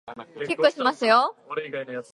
[0.47, 1.35] キックしますよ